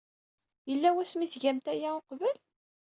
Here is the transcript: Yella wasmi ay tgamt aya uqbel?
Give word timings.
Yella 0.69 0.89
wasmi 0.95 1.23
ay 1.23 1.29
tgamt 1.31 1.65
aya 1.73 1.89
uqbel? 1.99 2.37